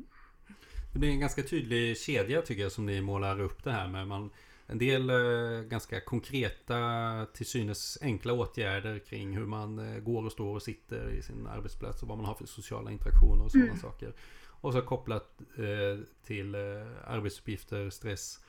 [0.95, 4.09] Det är en ganska tydlig kedja tycker jag som ni målar upp det här med.
[4.09, 4.31] Man,
[4.66, 10.33] en del eh, ganska konkreta, till synes enkla åtgärder kring hur man eh, går och
[10.33, 13.68] står och sitter i sin arbetsplats och vad man har för sociala interaktioner och sådana
[13.68, 13.81] mm.
[13.81, 14.14] saker.
[14.62, 16.61] Och så kopplat eh, till eh,
[17.07, 18.40] arbetsuppgifter, stress,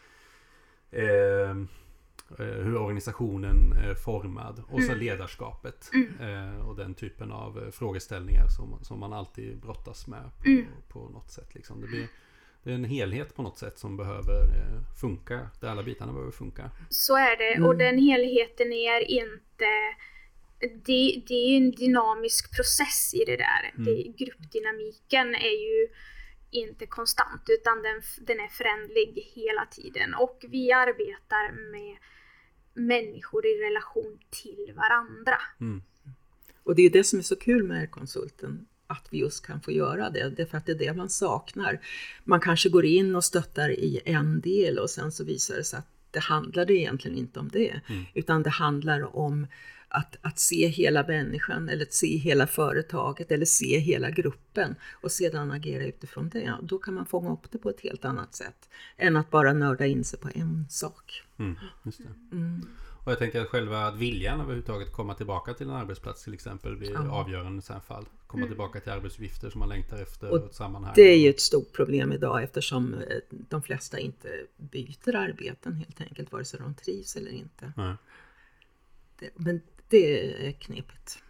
[0.92, 1.56] eh,
[2.38, 5.00] hur organisationen är formad och så mm.
[5.00, 6.62] ledarskapet mm.
[6.62, 10.66] och den typen av frågeställningar som, som man alltid brottas med på, mm.
[10.90, 11.56] på något sätt.
[11.56, 11.82] Liksom.
[11.82, 12.08] Det blir
[12.64, 15.50] det är en helhet på något sätt som behöver eh, funka.
[15.62, 16.72] Där alla bitarna behöver funka.
[16.90, 17.70] Så är det mm.
[17.70, 19.66] och den helheten är inte
[20.86, 23.72] det, det är en dynamisk process i det där.
[23.78, 23.86] Mm.
[23.86, 25.88] Det, gruppdynamiken är ju
[26.54, 31.98] inte konstant utan den, den är förändlig hela tiden och vi arbetar med
[32.74, 35.38] människor i relation till varandra.
[35.60, 35.82] Mm.
[36.64, 39.72] Och det är det som är så kul med konsulten att vi just kan få
[39.72, 40.30] göra det.
[40.30, 41.80] Det är för att det är det man saknar.
[42.24, 45.80] Man kanske går in och stöttar i en del och sen så visar det sig
[45.80, 47.82] att det handlar egentligen inte om det.
[47.88, 48.04] Mm.
[48.14, 49.48] Utan det handlar om
[49.94, 55.12] att, att se hela människan eller att se hela företaget eller se hela gruppen och
[55.12, 56.54] sedan agera utifrån det.
[56.62, 59.86] Då kan man fånga upp det på ett helt annat sätt än att bara nörda
[59.86, 61.24] in sig på en sak.
[61.38, 61.56] Mm,
[62.32, 62.68] mm.
[63.06, 66.92] Och jag tänker att själva viljan överhuvudtaget komma tillbaka till en arbetsplats till exempel blir
[66.92, 67.12] ja.
[67.12, 68.06] avgörande i sådana fall.
[68.28, 68.50] Komma mm.
[68.50, 70.94] tillbaka till arbetsuppgifter som man längtar efter och ett sammanhang.
[70.96, 76.02] Det är ju ett stort problem idag eftersom eh, de flesta inte byter arbeten helt
[76.02, 77.74] enkelt, vare sig de trivs eller inte.
[77.78, 77.96] Mm.
[79.20, 79.62] Det, men
[79.94, 81.24] det är knepigt.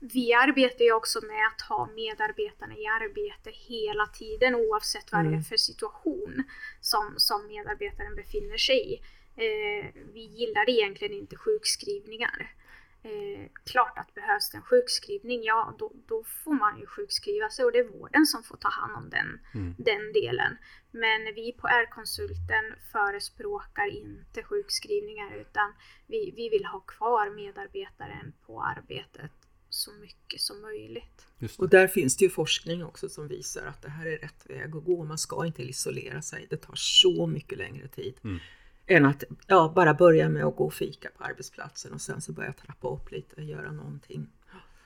[0.00, 5.28] Vi arbetar ju också med att ha medarbetarna i arbete hela tiden oavsett vad det
[5.28, 5.42] är Mm.
[5.44, 6.44] för situation
[6.80, 8.94] som, som medarbetaren befinner sig i.
[9.36, 12.54] Eh, vi gillar egentligen inte sjukskrivningar.
[13.02, 17.64] Eh, klart att behövs det en sjukskrivning, ja då, då får man ju sjukskriva sig
[17.64, 19.74] och det är vården som får ta hand om den, Mm.
[19.78, 20.56] den delen.
[20.90, 25.72] Men vi på R-konsulten förespråkar inte sjukskrivningar utan
[26.06, 29.30] vi, vi vill ha kvar medarbetaren på arbetet
[29.68, 31.26] så mycket som möjligt.
[31.38, 31.62] Just det.
[31.62, 34.76] Och där finns det ju forskning också som visar att det här är rätt väg
[34.76, 35.04] att gå.
[35.04, 36.46] Man ska inte isolera sig.
[36.50, 38.38] Det tar så mycket längre tid Mm.
[38.86, 42.32] än att ja, bara börja med att gå och fika på arbetsplatsen och sen så
[42.32, 44.28] börja trappa upp lite och göra någonting.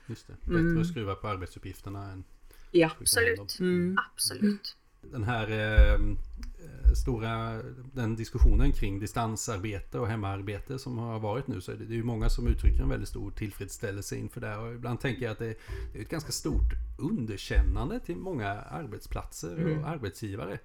[0.07, 0.33] Just det.
[0.33, 0.81] Bättre Mm.
[0.81, 2.23] att skruva på arbetsuppgifterna än
[2.71, 2.91] Ja.
[2.99, 3.59] Absolut.
[3.59, 3.97] mm.
[4.13, 4.77] Absolut.
[5.11, 5.99] Den här eh,
[6.95, 7.61] stora
[7.93, 11.97] den diskussionen kring distansarbete och hemarbete som har varit nu så är det, det är
[11.97, 15.39] ju många som uttrycker en väldigt stor tillfredsställelse inför det och ibland tänker jag att
[15.39, 15.55] det,
[15.93, 19.79] det är ett ganska stort underkännande till många arbetsplatser Mm.
[19.83, 20.59] och arbetsgivare.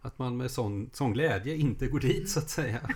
[0.00, 2.80] Att man med sån, sån glädje inte går dit så att säga.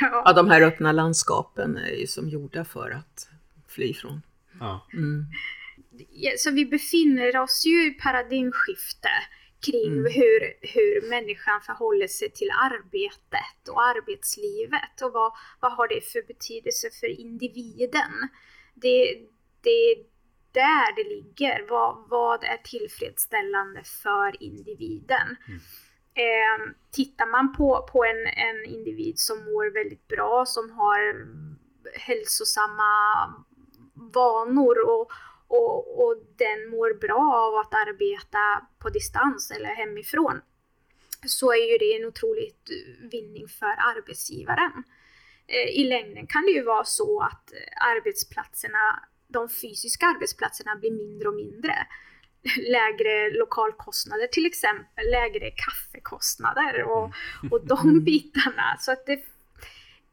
[0.00, 3.28] ja, Ja, de här öppna landskapen är ju som gjorda för att
[3.68, 4.22] fly från.
[4.60, 5.24] Ja, Mm.
[6.10, 9.08] Ja, så vi befinner oss ju i paradigmskifte
[9.66, 10.12] kring Mm.
[10.12, 16.26] hur, hur människan förhåller sig till arbetet och arbetslivet och vad, vad har det för
[16.26, 18.12] betydelse för individen.
[18.74, 19.26] Det,
[19.62, 19.96] det är
[20.52, 21.66] där det ligger.
[21.68, 25.36] Vad, vad är tillfredsställande för individen?
[25.48, 25.60] Mm.
[26.14, 31.26] Eh, tittar man på, på en, en individ som mår väldigt bra, som har
[31.94, 32.92] hälsosamma
[33.94, 35.12] vanor och,
[35.50, 40.40] och, och den mår bra av att arbeta på distans eller hemifrån
[41.26, 42.70] så är ju det en otroligt
[43.12, 44.84] vinning för arbetsgivaren.
[45.46, 47.52] Eh, I längden kan det ju vara så att
[47.94, 51.74] arbetsplatserna, de fysiska arbetsplatserna blir mindre och mindre.
[52.68, 57.12] Lägre lokalkostnader till exempel, lägre kaffekostnader och,
[57.50, 58.76] och de bitarna.
[58.78, 59.24] Så att det,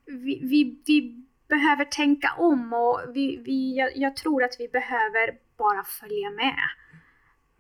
[0.06, 5.38] vi, vi, vi behöver tänka om och vi, vi, jag, jag tror att vi behöver
[5.58, 6.60] bara följa med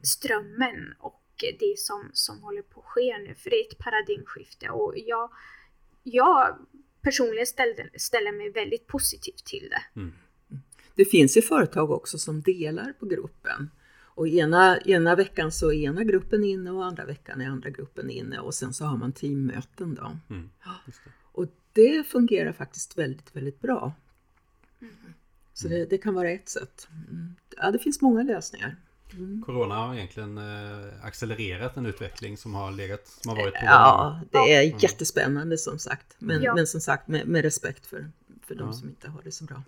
[0.04, 1.24] strömmen och
[1.60, 3.36] det som, som håller på att ske nu.
[3.36, 5.32] För det är ett paradigmskifte och jag,
[6.04, 6.58] jag
[7.02, 10.00] personligen ställde, ställer mig väldigt positivt till det.
[10.00, 10.14] mm.
[10.96, 13.70] Det finns ju företag också som delar på gruppen.
[14.18, 18.10] Och ena, ena veckan så är ena gruppen inne och andra veckan är andra gruppen
[18.10, 20.18] inne och sen så har man teammöten då.
[20.30, 20.50] Mm.
[21.78, 22.04] Det.
[22.08, 23.94] Fungerar faktiskt väldigt, väldigt bra.
[25.54, 26.88] Så det, det kan vara ett sätt.
[27.10, 27.36] Mm.
[27.58, 28.76] Ja, det finns många lösningar.
[29.14, 29.44] Mm.
[29.46, 33.60] Corona har egentligen eh, accelererat en utveckling som har legat, som har varit på.
[33.66, 34.78] Ja, det är Mm.
[34.80, 36.16] jättespännande som sagt.
[36.20, 36.56] Men, Ja.
[36.56, 38.12] men som sagt med, med respekt för,
[38.42, 38.74] för de Ja.
[38.74, 39.64] som inte har det så bra.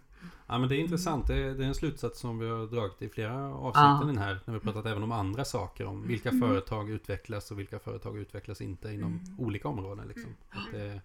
[0.47, 1.27] Ja men det är intressant.
[1.27, 4.21] Det är, det är en slutsats som vi har dragit i flera avsnitt Ja.
[4.23, 4.39] här.
[4.45, 5.85] När vi pratat även om andra saker.
[5.85, 10.07] Om vilka företag utvecklas och vilka företag utvecklas inte inom olika områden.
[10.07, 10.35] Liksom.
[10.49, 11.01] Att det,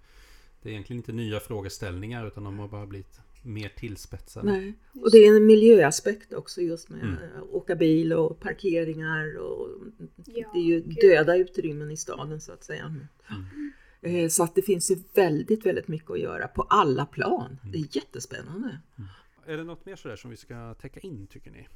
[0.65, 4.53] det är egentligen inte nya frågeställningar utan de har bara blivit mer tillspetsade.
[4.53, 4.75] Nej.
[5.03, 7.15] Och det är en miljöaspekt också just med Mm.
[7.15, 9.69] att åka bil och parkeringar och
[10.27, 10.97] Ja, det är ju gud.
[11.01, 12.85] döda utrymmen i staden så att säga.
[12.85, 13.07] Mm.
[14.25, 17.59] Eh, Så att det finns ju väldigt, väldigt mycket att göra på alla plan.
[17.73, 18.79] Det är jättespännande.
[19.47, 21.69] Är det något mer sådär som vi ska täcka in tycker ni?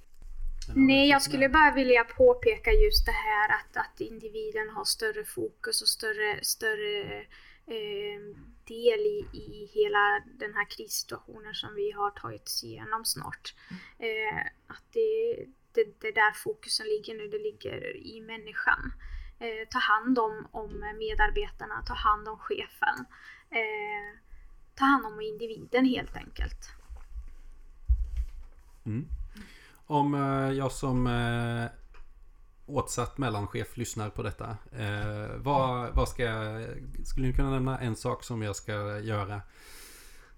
[0.74, 5.83] Nej, jag skulle bara vilja påpeka just det här att, att individen har större fokus
[5.83, 7.24] och större, större
[7.68, 8.20] eh,
[8.64, 13.54] del i, i hela den här krissituationen som vi har tagit oss igenom snart.
[13.98, 15.37] Eh, att det,
[15.72, 18.92] det, det är där fokusen ligger nu, det ligger i människan.
[19.38, 23.07] Eh, ta hand om, om medarbetarna, ta hand om chefen.
[23.50, 24.18] Eh,
[24.74, 26.70] ta hand om individen helt enkelt.
[28.87, 29.07] Mm.
[29.87, 31.64] Om eh, jag som eh,
[32.68, 34.57] åtsatt mellanchef lyssnar på detta.
[34.72, 36.64] Eh, vad, vad ska jag,
[37.04, 39.40] skulle ni kunna nämna en sak som jag ska göra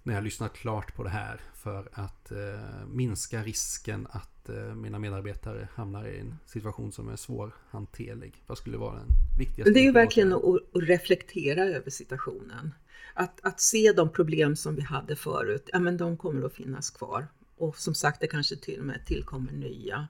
[0.03, 4.99] när jag lyssnat klart på det här för att eh, minska risken att eh, mina
[4.99, 8.43] medarbetare hamnar i en situation som är svårhanterlig?
[8.47, 9.07] Vad skulle vara den
[9.39, 9.73] viktigaste?
[9.73, 12.73] Det är ju verkligen att, att reflektera över situationen.
[13.13, 16.89] Att, att se de problem som vi hade förut, ja men de kommer att finnas
[16.89, 17.27] kvar.
[17.57, 20.07] Och som sagt, det kanske till och med tillkommer nya.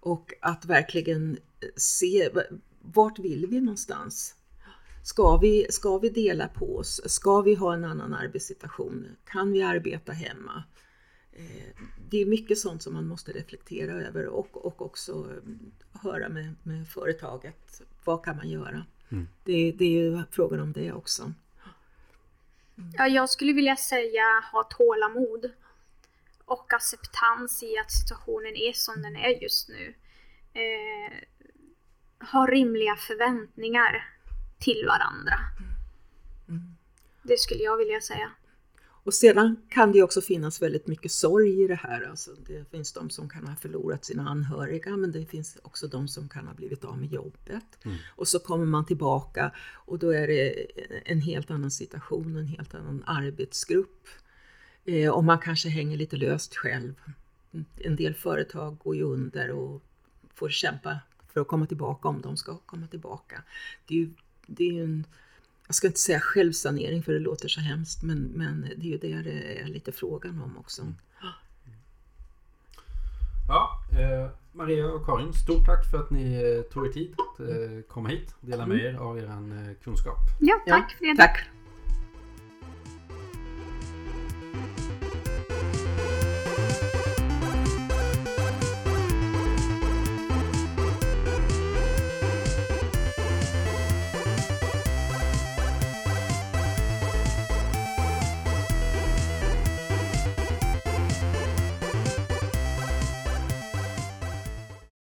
[0.00, 1.38] Och att verkligen
[1.76, 2.30] se
[2.80, 4.34] vart vill vi någonstans?
[5.04, 7.00] Ska vi, ska vi dela på oss?
[7.06, 9.06] Ska vi ha en annan arbetssituation?
[9.24, 10.64] Kan vi arbeta hemma?
[11.32, 11.76] Eh,
[12.10, 16.54] Det är mycket sånt som man måste reflektera över och, och också eh, höra med,
[16.62, 17.82] med företaget.
[18.04, 18.84] Vad kan man göra?
[19.08, 19.28] Mm.
[19.44, 21.32] Det, det är ju frågan om det också.
[22.98, 25.50] Ja, jag skulle vilja säga ha tålamod.
[26.50, 29.94] Och acceptans i att situationen är som den är just nu.
[30.52, 31.12] Eh,
[32.32, 34.14] ha rimliga förväntningar
[34.58, 35.34] till varandra.
[36.48, 36.62] Mm.
[37.22, 38.30] Det skulle jag vilja säga.
[39.04, 42.08] Och sedan kan det också finnas väldigt mycket sorg i det här.
[42.10, 46.08] Alltså det finns de som kan ha förlorat sina anhöriga men det finns också de
[46.08, 47.84] som kan ha blivit av med jobbet.
[47.84, 47.96] Mm.
[48.16, 50.66] Och så kommer man tillbaka och då är det
[51.04, 54.08] en helt annan situation, en helt annan arbetsgrupp.
[54.84, 56.94] Eh, och man kanske hänger lite löst själv.
[57.76, 59.82] En del företag går ju under och
[60.34, 60.98] får kämpa
[61.32, 63.42] för att komma tillbaka om de ska komma tillbaka.
[63.86, 64.10] Det är ju,
[64.46, 65.04] det är en
[65.70, 68.98] jag ska inte säga självsanering för det låter så hemskt men, men det är ju
[68.98, 70.82] det det är lite frågan om också.
[70.82, 70.94] Mm.
[73.48, 77.40] Ja, eh, Maria och Karin, stort tack för att ni eh, tog er tid att
[77.40, 80.16] eh, komma hit och dela med er av er eh, kunskap.
[80.40, 81.16] Ja, tack för det.
[81.16, 81.48] Tack.